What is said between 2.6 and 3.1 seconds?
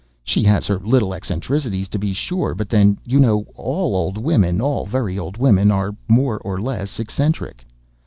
then,